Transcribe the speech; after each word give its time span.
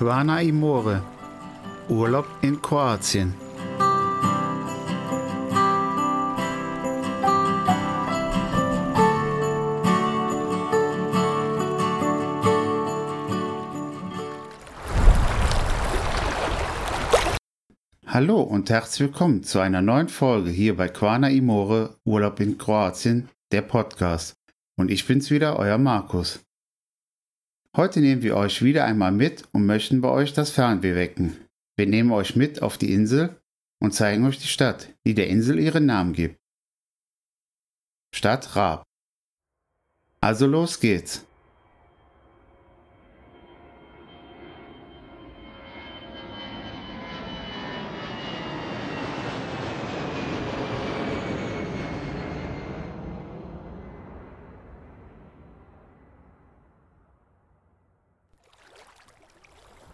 Quana 0.00 0.40
Imore. 0.40 1.02
Urlaub 1.90 2.26
in 2.40 2.62
Kroatien. 2.62 3.34
Hallo 18.06 18.40
und 18.40 18.70
herzlich 18.70 19.00
willkommen 19.00 19.42
zu 19.42 19.58
einer 19.58 19.82
neuen 19.82 20.08
Folge 20.08 20.48
hier 20.48 20.78
bei 20.78 20.88
Quana 20.88 21.28
Imore 21.28 21.96
Urlaub 22.06 22.40
in 22.40 22.56
Kroatien, 22.56 23.28
der 23.52 23.60
Podcast. 23.60 24.32
Und 24.78 24.90
ich 24.90 25.06
bin's 25.06 25.30
wieder, 25.30 25.58
euer 25.58 25.76
Markus. 25.76 26.40
Heute 27.76 28.00
nehmen 28.00 28.22
wir 28.22 28.36
euch 28.36 28.62
wieder 28.62 28.84
einmal 28.84 29.12
mit 29.12 29.44
und 29.52 29.64
möchten 29.64 30.00
bei 30.00 30.08
euch 30.08 30.32
das 30.32 30.50
Fernweh 30.50 30.96
wecken. 30.96 31.36
Wir 31.76 31.86
nehmen 31.86 32.10
euch 32.10 32.34
mit 32.34 32.62
auf 32.62 32.78
die 32.78 32.92
Insel 32.92 33.40
und 33.80 33.92
zeigen 33.92 34.26
euch 34.26 34.38
die 34.38 34.48
Stadt, 34.48 34.88
die 35.06 35.14
der 35.14 35.28
Insel 35.28 35.60
ihren 35.60 35.86
Namen 35.86 36.12
gibt. 36.12 36.40
Stadt 38.12 38.56
Raab. 38.56 38.82
Also 40.20 40.48
los 40.48 40.80
geht's. 40.80 41.24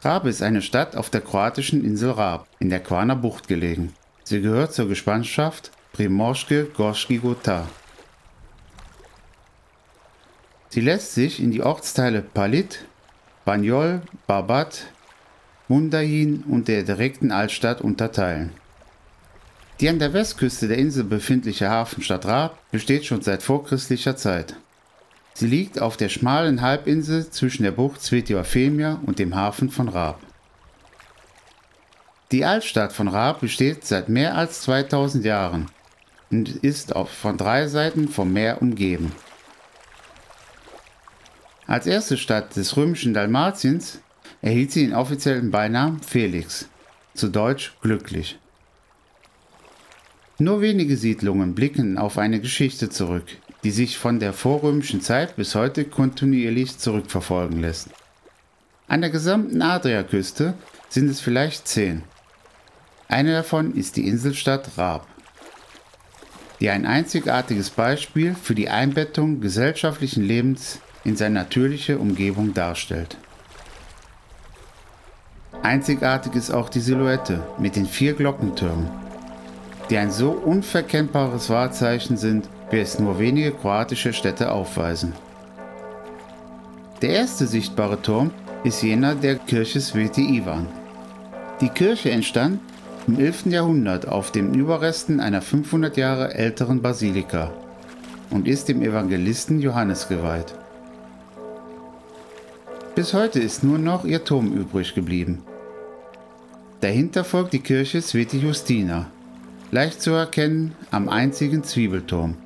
Rab 0.02 0.26
ist 0.26 0.42
eine 0.42 0.62
Stadt 0.62 0.96
auf 0.96 1.10
der 1.10 1.20
kroatischen 1.20 1.84
Insel 1.84 2.10
Rab 2.10 2.46
in 2.58 2.70
der 2.70 2.80
Quaner 2.80 3.16
Bucht 3.16 3.48
gelegen. 3.48 3.94
Sie 4.24 4.40
gehört 4.40 4.72
zur 4.72 4.88
Gespanschaft 4.88 5.70
Primorske 5.92 6.64
Gorski 6.64 7.18
Gota. 7.18 7.66
Sie 10.68 10.80
lässt 10.80 11.14
sich 11.14 11.40
in 11.40 11.50
die 11.50 11.62
Ortsteile 11.62 12.20
Palit, 12.20 12.84
Banjol, 13.44 14.02
Barbat, 14.26 14.86
Mundain 15.68 16.44
und 16.46 16.68
der 16.68 16.82
direkten 16.82 17.32
Altstadt 17.32 17.80
unterteilen. 17.80 18.52
Die 19.80 19.88
an 19.88 19.98
der 19.98 20.12
Westküste 20.12 20.68
der 20.68 20.78
Insel 20.78 21.04
befindliche 21.04 21.68
Hafenstadt 21.68 22.26
Raab 22.26 22.58
besteht 22.70 23.04
schon 23.06 23.22
seit 23.22 23.42
vorchristlicher 23.42 24.16
Zeit. 24.16 24.56
Sie 25.36 25.46
liegt 25.46 25.82
auf 25.82 25.98
der 25.98 26.08
schmalen 26.08 26.62
Halbinsel 26.62 27.28
zwischen 27.28 27.64
der 27.64 27.70
Bucht 27.70 28.00
Svetiofemia 28.00 29.02
und 29.04 29.18
dem 29.18 29.34
Hafen 29.34 29.68
von 29.68 29.90
Raab. 29.90 30.18
Die 32.32 32.46
Altstadt 32.46 32.94
von 32.94 33.06
Raab 33.06 33.40
besteht 33.40 33.84
seit 33.84 34.08
mehr 34.08 34.34
als 34.34 34.62
2000 34.62 35.26
Jahren 35.26 35.66
und 36.30 36.48
ist 36.48 36.94
von 37.20 37.36
drei 37.36 37.68
Seiten 37.68 38.08
vom 38.08 38.32
Meer 38.32 38.62
umgeben. 38.62 39.12
Als 41.66 41.86
erste 41.86 42.16
Stadt 42.16 42.56
des 42.56 42.74
römischen 42.78 43.12
Dalmatiens 43.12 44.00
erhielt 44.40 44.72
sie 44.72 44.86
den 44.86 44.96
offiziellen 44.96 45.50
Beinamen 45.50 46.00
Felix, 46.00 46.66
zu 47.12 47.28
Deutsch 47.28 47.74
glücklich. 47.82 48.38
Nur 50.38 50.60
wenige 50.60 50.98
Siedlungen 50.98 51.54
blicken 51.54 51.96
auf 51.96 52.18
eine 52.18 52.40
Geschichte 52.40 52.90
zurück, 52.90 53.24
die 53.64 53.70
sich 53.70 53.96
von 53.96 54.20
der 54.20 54.34
vorrömischen 54.34 55.00
Zeit 55.00 55.36
bis 55.36 55.54
heute 55.54 55.84
kontinuierlich 55.84 56.76
zurückverfolgen 56.76 57.60
lässt. 57.60 57.88
An 58.86 59.00
der 59.00 59.08
gesamten 59.08 59.62
Adriaküste 59.62 60.52
sind 60.90 61.08
es 61.08 61.20
vielleicht 61.20 61.66
zehn. 61.66 62.02
Eine 63.08 63.32
davon 63.32 63.74
ist 63.74 63.96
die 63.96 64.06
Inselstadt 64.06 64.76
Raab, 64.76 65.06
die 66.60 66.68
ein 66.68 66.84
einzigartiges 66.84 67.70
Beispiel 67.70 68.34
für 68.34 68.54
die 68.54 68.68
Einbettung 68.68 69.40
gesellschaftlichen 69.40 70.22
Lebens 70.22 70.80
in 71.04 71.16
seine 71.16 71.36
natürliche 71.36 71.98
Umgebung 71.98 72.52
darstellt. 72.52 73.16
Einzigartig 75.62 76.34
ist 76.34 76.50
auch 76.50 76.68
die 76.68 76.80
Silhouette 76.80 77.42
mit 77.58 77.74
den 77.74 77.86
vier 77.86 78.12
Glockentürmen, 78.12 79.05
die 79.90 79.96
ein 79.96 80.10
so 80.10 80.30
unverkennbares 80.30 81.50
Wahrzeichen 81.50 82.16
sind 82.16 82.48
wie 82.70 82.78
es 82.78 82.98
nur 82.98 83.18
wenige 83.18 83.52
kroatische 83.52 84.12
Städte 84.12 84.50
aufweisen. 84.50 85.12
Der 87.02 87.10
erste 87.10 87.46
sichtbare 87.46 88.00
Turm 88.00 88.30
ist 88.64 88.82
jener 88.82 89.14
der 89.14 89.36
Kirche 89.36 89.80
Sveti 89.80 90.38
Ivan. 90.38 90.66
Die 91.60 91.68
Kirche 91.68 92.10
entstand 92.10 92.60
im 93.06 93.18
11. 93.20 93.46
Jahrhundert 93.46 94.08
auf 94.08 94.32
den 94.32 94.54
Überresten 94.54 95.20
einer 95.20 95.42
500 95.42 95.96
Jahre 95.96 96.34
älteren 96.34 96.82
Basilika 96.82 97.52
und 98.30 98.48
ist 98.48 98.68
dem 98.68 98.82
Evangelisten 98.82 99.60
Johannes 99.60 100.08
geweiht. 100.08 100.54
Bis 102.94 103.14
heute 103.14 103.40
ist 103.40 103.62
nur 103.62 103.78
noch 103.78 104.04
ihr 104.04 104.24
Turm 104.24 104.52
übrig 104.52 104.94
geblieben. 104.94 105.42
Dahinter 106.80 107.24
folgt 107.24 107.52
die 107.52 107.60
Kirche 107.60 108.02
Sveti 108.02 108.38
Justina, 108.38 109.06
leicht 109.70 110.00
zu 110.00 110.12
erkennen 110.12 110.74
am 110.90 111.08
einzigen 111.08 111.64
Zwiebelturm. 111.64 112.36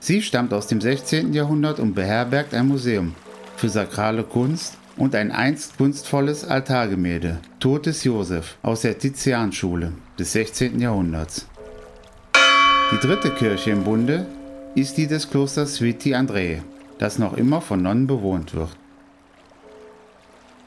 Sie 0.00 0.20
stammt 0.22 0.52
aus 0.52 0.66
dem 0.66 0.80
16. 0.80 1.32
Jahrhundert 1.32 1.80
und 1.80 1.94
beherbergt 1.94 2.54
ein 2.54 2.68
Museum 2.68 3.14
für 3.56 3.68
sakrale 3.68 4.22
Kunst 4.22 4.76
und 4.96 5.14
ein 5.14 5.32
einst 5.32 5.76
kunstvolles 5.78 6.44
Altargemälde, 6.44 7.38
Totes 7.58 8.04
Josef, 8.04 8.56
aus 8.62 8.82
der 8.82 8.98
Tizianschule 8.98 9.92
des 10.18 10.32
16. 10.32 10.80
Jahrhunderts. 10.80 11.46
Die 12.92 12.98
dritte 12.98 13.30
Kirche 13.30 13.70
im 13.70 13.84
Bunde 13.84 14.26
ist 14.74 14.96
die 14.98 15.06
des 15.06 15.30
Klosters 15.30 15.76
Sveti 15.76 16.14
Andreje, 16.14 16.62
das 16.98 17.18
noch 17.18 17.36
immer 17.36 17.60
von 17.60 17.82
Nonnen 17.82 18.06
bewohnt 18.06 18.54
wird. 18.54 18.70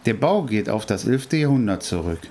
Der 0.06 0.14
Bau 0.14 0.44
geht 0.44 0.70
auf 0.70 0.86
das 0.86 1.06
11. 1.06 1.34
Jahrhundert 1.34 1.84
zurück. 1.84 2.22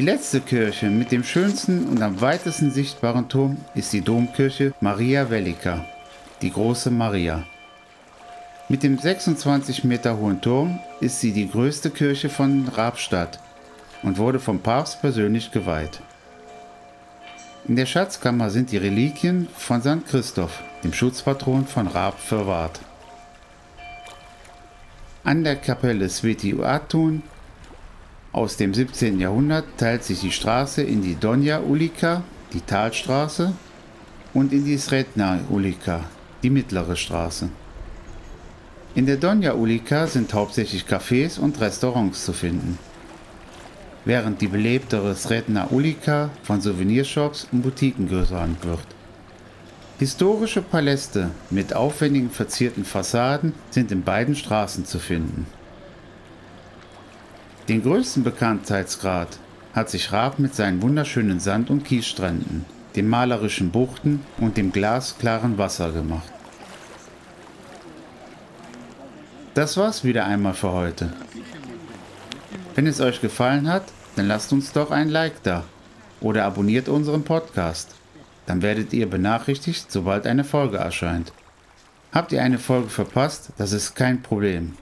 Die 0.00 0.06
letzte 0.06 0.40
Kirche 0.40 0.88
mit 0.88 1.12
dem 1.12 1.22
schönsten 1.22 1.86
und 1.86 2.00
am 2.00 2.22
weitesten 2.22 2.70
sichtbaren 2.70 3.28
Turm 3.28 3.58
ist 3.74 3.92
die 3.92 4.00
Domkirche 4.00 4.72
Maria 4.80 5.28
Velika, 5.28 5.84
die 6.40 6.50
große 6.50 6.90
Maria. 6.90 7.44
Mit 8.70 8.82
dem 8.82 8.96
26 8.96 9.84
Meter 9.84 10.16
hohen 10.16 10.40
Turm 10.40 10.78
ist 11.02 11.20
sie 11.20 11.32
die 11.32 11.50
größte 11.50 11.90
Kirche 11.90 12.30
von 12.30 12.66
Rabstadt 12.68 13.40
und 14.02 14.16
wurde 14.16 14.40
vom 14.40 14.60
Papst 14.60 15.02
persönlich 15.02 15.52
geweiht. 15.52 16.00
In 17.68 17.76
der 17.76 17.84
Schatzkammer 17.84 18.48
sind 18.48 18.72
die 18.72 18.78
Reliquien 18.78 19.48
von 19.54 19.82
St. 19.82 20.06
Christoph, 20.08 20.62
dem 20.82 20.94
Schutzpatron 20.94 21.66
von 21.66 21.86
Raab, 21.86 22.18
verwahrt. 22.18 22.80
An 25.24 25.44
der 25.44 25.56
Kapelle 25.56 26.08
Sveti 26.08 26.58
Atun 26.62 27.22
aus 28.32 28.56
dem 28.56 28.72
17. 28.72 29.18
Jahrhundert 29.18 29.64
teilt 29.76 30.04
sich 30.04 30.20
die 30.20 30.30
Straße 30.30 30.82
in 30.82 31.02
die 31.02 31.16
Donja 31.16 31.60
Ulika, 31.60 32.22
die 32.52 32.60
Talstraße, 32.60 33.52
und 34.32 34.52
in 34.52 34.64
die 34.64 34.78
Sretna 34.78 35.40
Ulika, 35.48 36.04
die 36.42 36.50
mittlere 36.50 36.94
Straße. 36.94 37.48
In 38.94 39.06
der 39.06 39.16
Donja 39.16 39.54
Ulika 39.54 40.06
sind 40.06 40.32
hauptsächlich 40.32 40.84
Cafés 40.84 41.40
und 41.40 41.60
Restaurants 41.60 42.24
zu 42.24 42.32
finden, 42.32 42.78
während 44.04 44.40
die 44.40 44.48
belebtere 44.48 45.14
Sretna 45.16 45.66
Ulika 45.70 46.30
von 46.44 46.60
Souvenirshops 46.60 47.48
und 47.50 47.62
Boutiquen 47.62 48.08
gesäumt 48.08 48.64
wird. 48.64 48.86
Historische 49.98 50.62
Paläste 50.62 51.30
mit 51.50 51.74
aufwendigen 51.74 52.30
verzierten 52.30 52.84
Fassaden 52.84 53.52
sind 53.70 53.90
in 53.90 54.02
beiden 54.02 54.34
Straßen 54.34 54.86
zu 54.86 54.98
finden. 54.98 55.46
Den 57.70 57.84
größten 57.84 58.24
Bekanntheitsgrad 58.24 59.38
hat 59.74 59.90
sich 59.90 60.10
Raab 60.10 60.40
mit 60.40 60.56
seinen 60.56 60.82
wunderschönen 60.82 61.38
Sand- 61.38 61.70
und 61.70 61.84
Kiesstränden, 61.84 62.64
den 62.96 63.08
malerischen 63.08 63.70
Buchten 63.70 64.26
und 64.38 64.56
dem 64.56 64.72
glasklaren 64.72 65.56
Wasser 65.56 65.92
gemacht. 65.92 66.32
Das 69.54 69.76
war's 69.76 70.02
wieder 70.02 70.26
einmal 70.26 70.54
für 70.54 70.72
heute. 70.72 71.12
Wenn 72.74 72.88
es 72.88 73.00
euch 73.00 73.20
gefallen 73.20 73.68
hat, 73.68 73.84
dann 74.16 74.26
lasst 74.26 74.52
uns 74.52 74.72
doch 74.72 74.90
ein 74.90 75.08
Like 75.08 75.40
da 75.44 75.62
oder 76.20 76.46
abonniert 76.46 76.88
unseren 76.88 77.22
Podcast. 77.22 77.94
Dann 78.46 78.62
werdet 78.62 78.92
ihr 78.92 79.08
benachrichtigt, 79.08 79.92
sobald 79.92 80.26
eine 80.26 80.42
Folge 80.42 80.78
erscheint. 80.78 81.32
Habt 82.10 82.32
ihr 82.32 82.42
eine 82.42 82.58
Folge 82.58 82.88
verpasst, 82.88 83.50
das 83.58 83.70
ist 83.70 83.94
kein 83.94 84.22
Problem. 84.22 84.76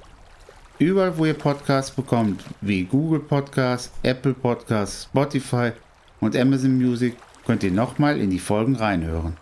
Überall, 0.79 1.19
wo 1.19 1.27
ihr 1.27 1.35
Podcasts 1.35 1.91
bekommt, 1.91 2.45
wie 2.61 2.85
Google 2.85 3.19
Podcasts, 3.19 3.91
Apple 4.05 4.35
Podcasts, 4.35 5.05
Spotify 5.05 5.73
und 6.21 6.37
Amazon 6.37 6.79
Music, 6.79 7.17
könnt 7.45 7.65
ihr 7.65 7.73
nochmal 7.73 8.21
in 8.21 8.31
die 8.31 8.39
Folgen 8.39 8.77
reinhören. 8.77 9.37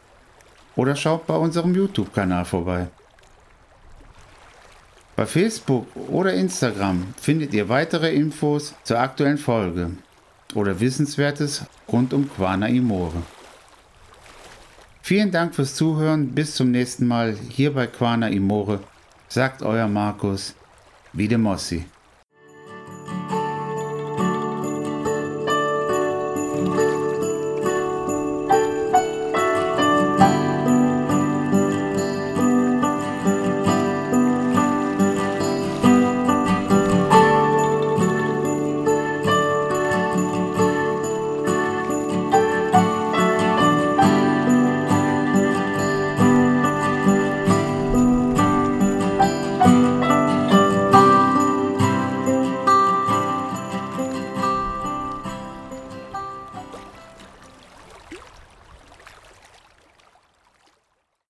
Oder 0.77 0.97
schaut 0.97 1.27
bei 1.27 1.37
unserem 1.37 1.75
YouTube-Kanal 1.75 2.47
vorbei. 2.47 2.89
Bei 5.15 5.27
Facebook 5.27 5.87
oder 6.09 6.33
Instagram 6.33 7.15
findet 7.21 7.53
ihr 7.53 7.69
weitere 7.69 8.15
Infos 8.15 8.75
zur 8.85 8.99
aktuellen 8.99 9.39
Folge 9.39 9.91
oder 10.55 10.81
Wissenswertes 10.81 11.67
rund 11.89 12.15
um 12.15 12.31
Quana 12.31 12.69
Imore. 12.69 13.23
Vielen 15.03 15.31
Dank 15.31 15.55
fürs 15.55 15.75
Zuhören. 15.75 16.35
Bis 16.35 16.55
zum 16.55 16.71
nächsten 16.71 17.07
Mal 17.07 17.37
hier 17.51 17.75
bei 17.75 17.87
Quana 17.87 18.29
Imore, 18.29 18.81
sagt 19.29 19.63
euer 19.63 19.87
Markus 19.87 20.55
wie 21.17 21.29
Mossi. 21.39 21.96